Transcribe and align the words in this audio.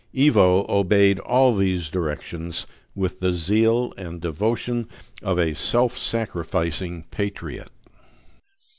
Ivo 0.17 0.65
obeyed 0.67 1.19
all 1.19 1.53
these 1.55 1.87
directions 1.87 2.65
with 2.95 3.19
the 3.19 3.35
zeal 3.35 3.93
and 3.97 4.19
devotion 4.19 4.87
of 5.21 5.37
a 5.37 5.53
self 5.53 5.95
sacrificing 5.95 7.05
patriot. 7.11 7.69